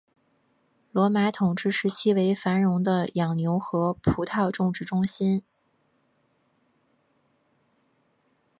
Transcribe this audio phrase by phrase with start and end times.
[0.91, 5.43] 罗马统治时期为繁荣的养牛和葡萄种植中心。